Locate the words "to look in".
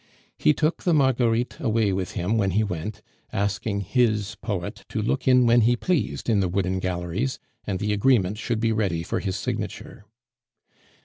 4.89-5.45